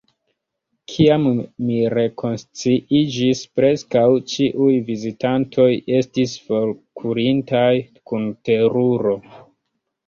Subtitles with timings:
[0.91, 1.27] Kiam
[1.65, 7.73] mi rekonsciiĝis, preskaŭ ĉiuj vizitantoj estis forkurintaj
[8.11, 9.17] kun teruro...